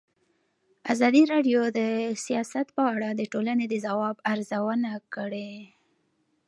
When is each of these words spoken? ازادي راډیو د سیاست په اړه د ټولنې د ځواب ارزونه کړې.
ازادي 0.93 1.23
راډیو 1.33 1.61
د 1.79 1.79
سیاست 2.25 2.67
په 2.77 2.83
اړه 2.93 3.09
د 3.13 3.21
ټولنې 3.31 3.65
د 3.69 3.75
ځواب 3.85 4.15
ارزونه 4.31 4.91
کړې. 5.15 5.51